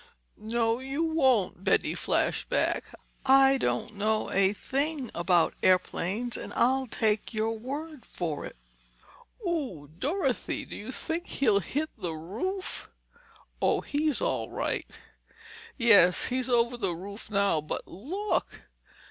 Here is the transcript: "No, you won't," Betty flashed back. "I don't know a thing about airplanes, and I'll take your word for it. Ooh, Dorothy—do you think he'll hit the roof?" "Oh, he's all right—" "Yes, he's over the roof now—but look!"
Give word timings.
"No, 0.39 0.79
you 0.79 1.03
won't," 1.03 1.63
Betty 1.63 1.93
flashed 1.93 2.49
back. 2.49 2.85
"I 3.23 3.59
don't 3.59 3.93
know 3.93 4.31
a 4.31 4.51
thing 4.51 5.11
about 5.13 5.53
airplanes, 5.61 6.35
and 6.37 6.51
I'll 6.53 6.87
take 6.87 7.35
your 7.35 7.51
word 7.51 8.03
for 8.07 8.43
it. 8.43 8.55
Ooh, 9.47 9.91
Dorothy—do 9.99 10.75
you 10.75 10.91
think 10.91 11.27
he'll 11.27 11.59
hit 11.59 11.91
the 11.99 12.13
roof?" 12.15 12.89
"Oh, 13.61 13.81
he's 13.81 14.21
all 14.21 14.49
right—" 14.49 14.89
"Yes, 15.77 16.25
he's 16.29 16.49
over 16.49 16.77
the 16.77 16.95
roof 16.95 17.29
now—but 17.29 17.87
look!" 17.87 18.61